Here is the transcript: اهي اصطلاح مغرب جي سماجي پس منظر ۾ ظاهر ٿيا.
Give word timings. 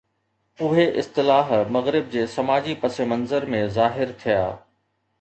اهي 0.67 0.85
اصطلاح 1.01 1.51
مغرب 1.77 2.09
جي 2.15 2.25
سماجي 2.39 2.75
پس 2.87 3.01
منظر 3.15 3.49
۾ 3.57 3.65
ظاهر 3.81 4.19
ٿيا. 4.27 4.45